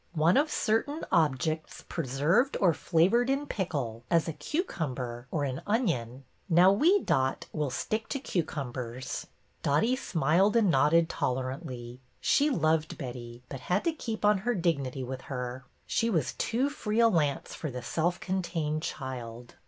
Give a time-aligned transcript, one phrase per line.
[0.25, 6.23] 'One of certain objects preserved or flavored in pickle, as a cucumber or an onion.'
[6.49, 9.27] Now we, Dot, will stick to cucumbers."
[9.61, 11.99] Dotty smiled and nodded tolerantly.
[12.19, 16.71] She loved Betty, but had to keep on her dignity with her; she was too
[16.71, 19.53] free a lance for the self contained child.